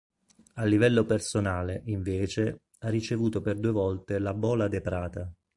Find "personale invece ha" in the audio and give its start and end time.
1.05-2.89